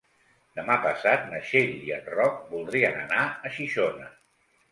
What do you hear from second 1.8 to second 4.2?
i en Roc voldrien anar a Xixona.